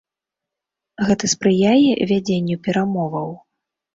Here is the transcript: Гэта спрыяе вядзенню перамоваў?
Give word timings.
Гэта 1.09 1.25
спрыяе 1.33 1.91
вядзенню 2.11 2.55
перамоваў? 2.69 3.29